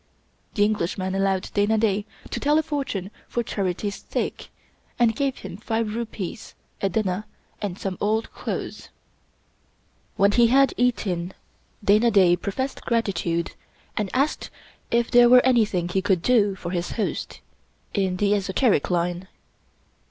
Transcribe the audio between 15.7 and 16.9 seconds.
he could do for